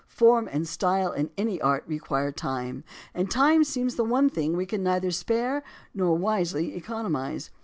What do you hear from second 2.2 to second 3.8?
time, and time